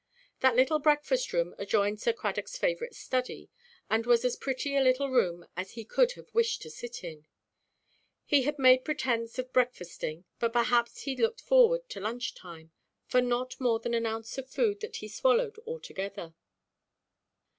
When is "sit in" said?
6.71-7.27